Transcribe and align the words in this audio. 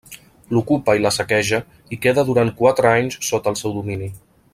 L'ocupa 0.55 0.95
i 0.99 1.03
la 1.03 1.11
saqueja, 1.17 1.59
i 1.97 1.99
queda 2.05 2.23
durant 2.31 2.51
quatre 2.63 2.91
anys 2.93 3.19
sota 3.29 3.55
el 3.55 3.61
seu 3.61 3.77
domini. 3.77 4.09